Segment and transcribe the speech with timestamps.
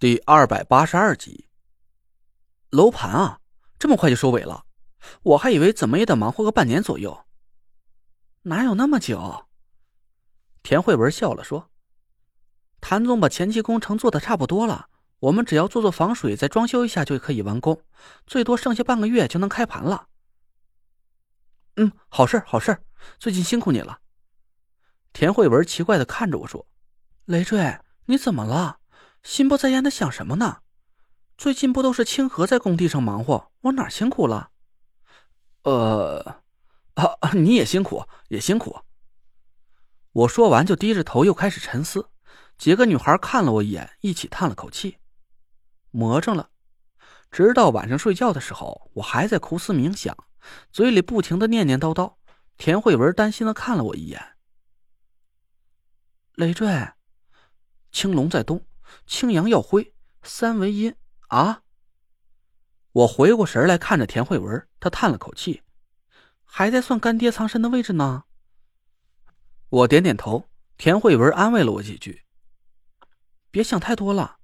[0.00, 1.48] 第二百八十二集，
[2.70, 3.40] 楼盘啊，
[3.78, 4.66] 这么快就收尾了，
[5.22, 7.24] 我还以为怎么也得忙活个半年左右。
[8.42, 9.46] 哪有那么久？
[10.64, 11.70] 田慧文笑了说
[12.82, 14.88] ：“谭总把前期工程做的差不多了，
[15.20, 17.80] 我们只要做做防水，再装修一下就可以完工，
[18.26, 20.08] 最多剩下半个月就能开盘了。”
[21.76, 22.76] 嗯，好事好事，
[23.20, 24.00] 最近辛苦你了。
[25.12, 26.66] 田慧文奇怪的看着我说
[27.26, 28.80] ：“累赘，你怎么了？”
[29.24, 30.58] 心不在焉的想什么呢？
[31.36, 34.50] 最近不都是清河在工地上忙活，我哪辛苦了？
[35.62, 36.42] 呃，
[36.94, 38.80] 啊，你也辛苦，也辛苦。
[40.12, 42.10] 我说完就低着头又开始沉思。
[42.56, 44.98] 几个女孩看了我一眼，一起叹了口气，
[45.90, 46.50] 魔怔了。
[47.32, 50.16] 直到晚上睡觉的时候，我还在苦思冥想，
[50.70, 52.14] 嘴里不停的念念叨叨。
[52.56, 54.36] 田慧文担心的看了我一眼。
[56.34, 56.92] 累赘，
[57.90, 58.64] 青龙在东。
[59.06, 60.94] 青阳耀辉，三为阴
[61.28, 61.62] 啊！
[62.92, 65.62] 我回过神来，看着田慧文，他叹了口气，
[66.44, 68.24] 还在算干爹藏身的位置呢。
[69.68, 72.22] 我点点头，田慧文安慰了我几句
[73.50, 74.36] ：“别想太多了，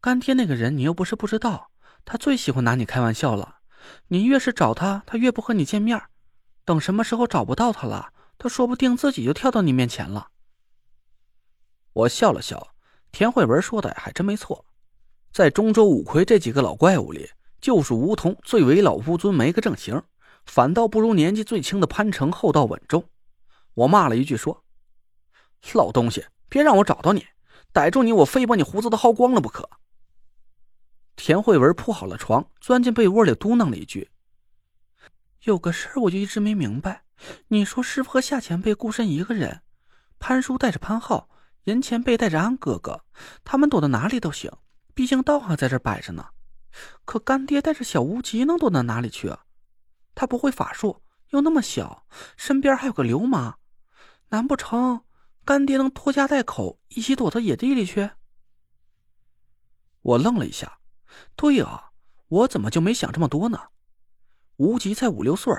[0.00, 1.70] 干爹那个人你又不是不知道，
[2.06, 3.58] 他最喜欢拿你开玩笑了。
[4.08, 6.02] 你越是找他，他越不和你见面。
[6.64, 10.30] 等什么时候找不到他了，他说不定自己就跳到你面前了。”
[11.92, 12.74] 我笑了笑。
[13.12, 14.64] 田慧文说的还真没错，
[15.32, 17.28] 在中州五魁这几个老怪物里，
[17.60, 20.02] 就属梧桐最为老不尊，没个正形，
[20.46, 23.04] 反倒不如年纪最轻的潘成厚道稳重。
[23.74, 24.64] 我骂了一句说
[25.74, 27.26] ：“老东西，别让我找到你，
[27.72, 29.68] 逮住你，我非把你胡子都薅光了不可。”
[31.16, 34.10] 田慧文铺好了床，钻进被窝里嘟囔了一句
[35.44, 37.02] ：“有个事儿我就一直没明白，
[37.48, 39.62] 你说师傅和夏前辈孤身一个人，
[40.18, 41.28] 潘叔带着潘浩。”
[41.70, 43.04] 严前辈带着安哥哥，
[43.44, 44.52] 他们躲到哪里都行，
[44.92, 46.26] 毕竟道行在这摆着呢。
[47.04, 49.44] 可干爹带着小无极能躲到哪里去啊？
[50.14, 53.56] 他不会法术，又那么小，身边还有个刘妈，
[54.28, 55.02] 难不成
[55.44, 58.10] 干爹能拖家带口一起躲到野地里去？
[60.02, 60.78] 我愣了一下，
[61.36, 61.90] 对啊，
[62.28, 63.60] 我怎么就没想这么多呢？
[64.56, 65.54] 无极才五六岁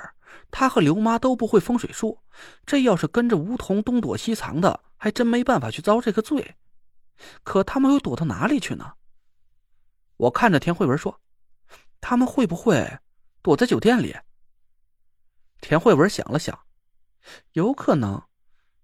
[0.50, 2.20] 他和刘妈都不会风水术，
[2.66, 4.82] 这要是跟着梧桐东躲西藏的。
[5.04, 6.56] 还真没办法去遭这个罪，
[7.42, 8.94] 可他们又躲到哪里去呢？
[10.18, 11.20] 我看着田慧文说
[12.00, 13.00] ：“他们会不会
[13.42, 14.16] 躲在酒店里？”
[15.60, 16.68] 田慧文想了想，
[17.54, 18.22] 有可能。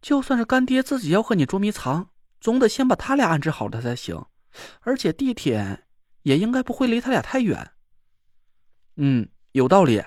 [0.01, 2.09] 就算是干爹自己要和你捉迷藏，
[2.41, 4.25] 总得先把他俩安置好了才行。
[4.81, 5.85] 而且地铁
[6.23, 7.73] 也应该不会离他俩太远。
[8.95, 10.03] 嗯，有道理。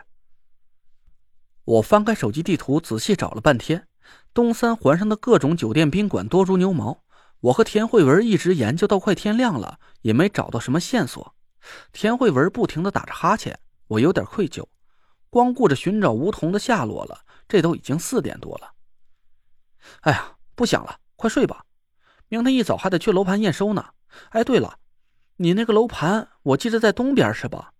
[1.62, 3.86] 我翻开手机地图，仔细找了半天。
[4.32, 7.02] 东三环上的各种酒店宾馆多如牛毛，
[7.40, 11.34] 我和田慧文一直研究到快天亮了，也没找到什么线索。
[11.92, 13.58] 田慧文不停的打着哈欠，
[13.88, 14.64] 我有点愧疚，
[15.30, 17.22] 光顾着寻找梧桐的下落了。
[17.48, 18.72] 这都已经四点多了。
[20.02, 21.64] 哎呀，不想了，快睡吧，
[22.28, 23.84] 明天一早还得去楼盘验收呢。
[24.28, 24.78] 哎，对了，
[25.36, 27.72] 你那个楼盘我记得在东边是吧？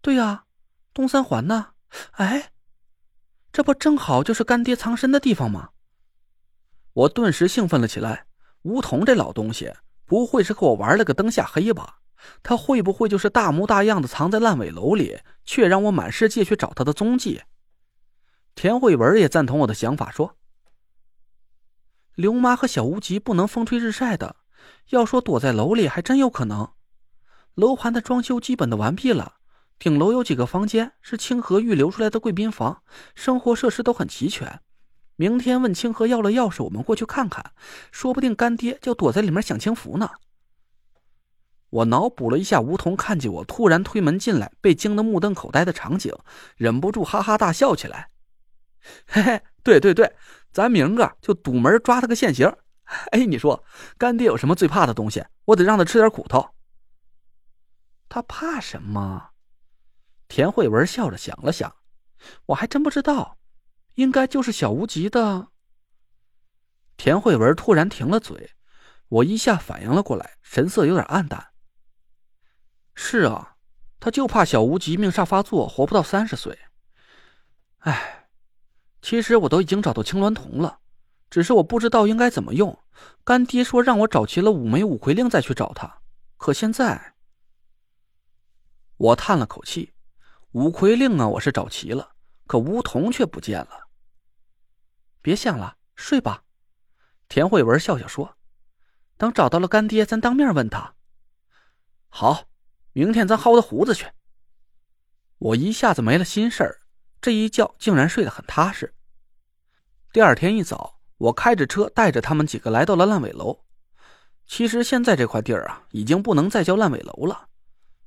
[0.00, 0.44] 对呀，
[0.92, 1.68] 东三环呢？
[2.12, 2.50] 哎。
[3.52, 5.70] 这不正好就是干爹藏身的地方吗？
[6.92, 8.26] 我顿时兴奋了起来。
[8.62, 9.72] 梧桐这老东西，
[10.04, 12.00] 不会是和我玩了个灯下黑吧？
[12.42, 17.40] 他会不会就是大模大样的藏在烂尾楼里，却让我满世界去找他的踪迹？
[18.54, 20.36] 田慧文也赞同我的想法，说
[22.14, 24.36] ：“刘妈和小无极不能风吹日晒的，
[24.90, 26.70] 要说躲在楼里，还真有可能。
[27.54, 29.36] 楼盘的装修基本的完毕了。”
[29.80, 32.82] 顶楼有几个房间是清河预留出来的贵宾房，
[33.14, 34.60] 生活设施都很齐全。
[35.16, 37.52] 明天问清河要了钥匙，我们过去看看，
[37.90, 40.10] 说不定干爹就躲在里面享清福呢。
[41.70, 46.14] 我脑补了一下梧桐看见我突然推门进来，被惊得目瞪口呆的场景，
[46.56, 48.10] 忍不住哈哈大笑起来。
[49.08, 50.14] 嘿嘿，对对对，
[50.52, 52.54] 咱明个就堵门抓他个现行。
[53.12, 53.64] 哎，你说
[53.96, 55.24] 干爹有什么最怕的东西？
[55.46, 56.50] 我得让他吃点苦头。
[58.10, 59.29] 他怕什么？
[60.30, 61.74] 田慧文笑着想了想，
[62.46, 63.36] 我还真不知道，
[63.94, 65.48] 应该就是小无极的。
[66.96, 68.52] 田慧文突然停了嘴，
[69.08, 71.48] 我一下反应了过来，神色有点暗淡。
[72.94, 73.56] 是啊，
[73.98, 76.56] 他就怕小无极命煞发作，活不到三十岁。
[77.78, 78.28] 哎，
[79.02, 80.78] 其实我都已经找到青鸾童了，
[81.28, 82.78] 只是我不知道应该怎么用。
[83.24, 86.02] 干爹说让我找齐了五枚五魁令再去找他，
[86.36, 87.14] 可现在，
[88.96, 89.92] 我叹了口气。
[90.52, 92.10] 五魁令啊，我是找齐了，
[92.48, 93.88] 可梧桐却不见了。
[95.22, 96.42] 别想了，睡吧。
[97.28, 98.36] 田慧文笑笑说
[99.16, 100.92] ：“等找到了干爹，咱当面问他。”
[102.10, 102.48] 好，
[102.92, 104.08] 明天咱薅他胡子去。
[105.38, 106.80] 我一下子没了心事儿，
[107.20, 108.92] 这一觉竟然睡得很踏实。
[110.12, 113.64] 第二天一早，我开着车带着他们几个来到了烂尾楼。
[114.48, 117.48] 其实现在这块地儿啊，已经不能再叫烂尾楼了。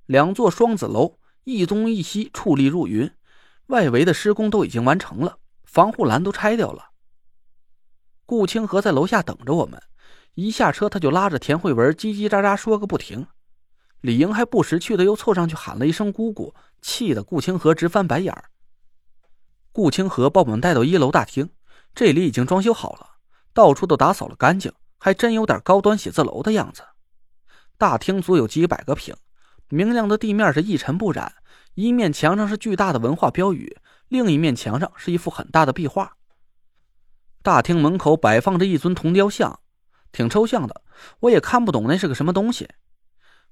[0.07, 3.11] 两座双子楼一东一西矗立入云，
[3.67, 6.91] 外围的施工都已经完成了，防护栏都拆掉了。
[8.25, 9.81] 顾清河在楼下等着我们，
[10.35, 13.27] 一下车他就拉着田慧文叽叽喳喳说个不停。
[14.01, 18.45] 李莹还不识趣的又凑上去喊了一声“姑姑”，气得顾清河直翻白眼儿。
[19.71, 21.49] 顾清河把我们带到一楼大厅，
[21.95, 23.17] 这里已经装修好了，
[23.53, 26.83] 到处都打扫了干净，还真有点高端写字楼的样子。
[27.77, 29.15] 大厅足有几百个平，
[29.73, 31.33] 明亮的地面是一尘不染，
[31.73, 33.75] 一面墙上是巨大的文化标语，
[34.07, 36.15] 另一面墙上是一幅很大的壁画。
[37.41, 39.61] 大厅门口摆放着一尊铜雕像，
[40.11, 40.83] 挺抽象的，
[41.21, 42.69] 我也看不懂那是个什么东西。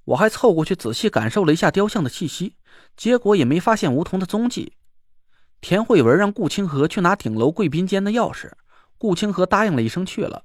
[0.04, 2.54] 我还凑过去仔细感受了一下雕像的气息，
[2.96, 4.74] 结果也没发现梧桐的踪迹。
[5.60, 8.52] 田慧文让顾清河去拿顶楼贵宾间的钥匙，
[8.96, 10.44] 顾清河答应了一声去了。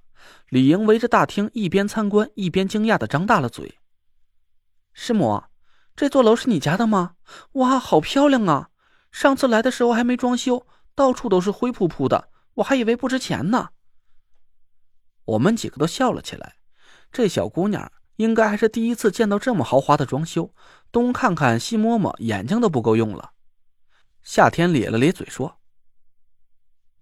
[0.49, 3.77] 李莹围着大厅一边参观一边惊讶的张大了嘴
[4.91, 5.43] ：“师母，
[5.97, 7.15] 这座楼是你家的吗？
[7.53, 8.69] 哇，好漂亮啊！
[9.11, 10.65] 上次来的时候还没装修，
[10.95, 13.71] 到处都是灰扑扑的，我还以为不值钱呢。”
[15.25, 16.55] 我们几个都笑了起来。
[17.11, 17.91] 这小姑娘。
[18.17, 20.51] 应该还是第一次见到这么豪华的装修，
[20.91, 23.33] 东看看西摸摸，眼睛都不够用了。
[24.23, 25.59] 夏天咧了咧嘴说：“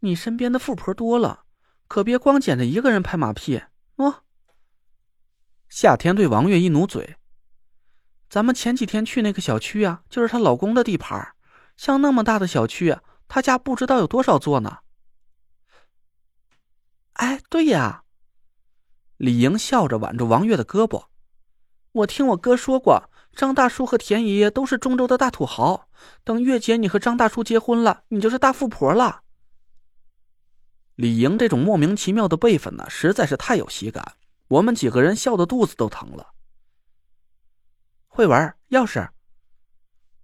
[0.01, 1.45] 你身边的富婆多了，
[1.88, 3.62] 可别光捡着一个人拍马屁。”
[3.95, 4.15] 喏。
[5.69, 7.15] 夏天对王月一努嘴
[8.30, 11.33] ：“咱们前几天去那个小区啊，就是她老公的地盘
[11.77, 14.80] 像那么大的小区，她家不知道有多少座呢。”
[17.13, 18.04] 哎，对呀。
[19.18, 21.06] 李莹笑着挽住王月的胳膊，
[21.94, 25.88] 我听我哥说过，张大叔和田爷爷都是中州的大土豪。
[26.25, 29.21] 等月姐你和张大叔结婚了，你就是大富婆了。
[30.95, 34.16] 李莹这种莫名其妙的辈分呢，实在是太有喜感，
[34.50, 36.33] 我们几个人笑得肚子都疼了。
[38.15, 39.09] 慧文，钥匙。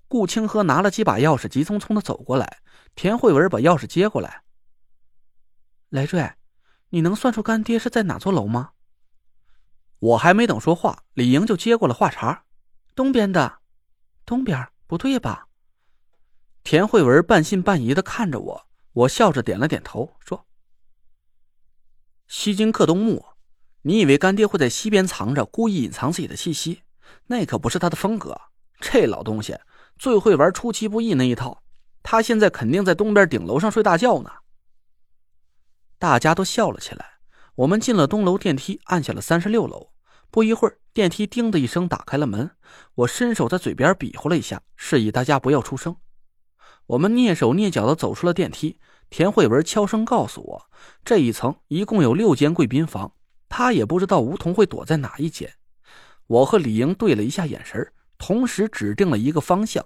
[0.08, 2.62] 顾清河拿了几把钥匙，急匆匆的走过来。
[2.96, 4.44] 田慧文把钥匙接过来。
[5.90, 6.32] 雷瑞，
[6.92, 8.72] 你能算出干爹是在哪座楼吗？
[10.00, 12.46] 我还没等说话，李莹就接过了话茬
[12.96, 13.60] ：“东边的，
[14.26, 15.50] 东边不对吧？”
[16.64, 20.48] 田慧文半信半疑的看着我，我笑着点了点头，说
[22.30, 23.26] ：“西京克东木，
[23.82, 26.84] 你以为干爹会在西边藏着，故意隐藏自己的气息？
[27.28, 28.40] 那可不是他的风格。
[28.80, 29.58] 这老东西
[29.98, 31.64] 最会玩出其不意那一套，
[32.02, 34.32] 他现在肯定在东边顶楼上睡大觉呢。”
[36.00, 37.06] 大家都笑了起来。
[37.56, 39.92] 我们进了东楼电梯，按下了三十六楼。
[40.32, 42.50] 不一会儿，电梯“叮”的一声打开了门。
[42.96, 45.98] 我伸手在嘴边比划了一下，示意大家不要出声。
[46.88, 48.80] 我们蹑手蹑脚的走出了电梯。
[49.10, 50.70] 田慧文悄声告诉我，
[51.04, 53.14] 这一层一共有六间贵宾房，
[53.50, 55.54] 他也不知道梧桐会躲在哪一间。
[56.32, 57.86] 我和李莹对了一下眼神，
[58.18, 59.86] 同时指定了一个方向。